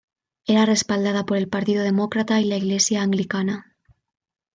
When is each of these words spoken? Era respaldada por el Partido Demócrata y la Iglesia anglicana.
Era 0.47 0.65
respaldada 0.65 1.27
por 1.27 1.37
el 1.37 1.47
Partido 1.47 1.83
Demócrata 1.83 2.41
y 2.41 2.45
la 2.45 2.57
Iglesia 2.57 3.03
anglicana. 3.03 3.77